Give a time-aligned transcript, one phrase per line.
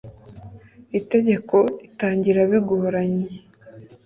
[0.99, 3.29] itegeko ritangira bigoranye.